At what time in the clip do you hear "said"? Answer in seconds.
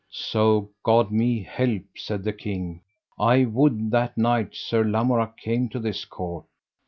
1.95-2.23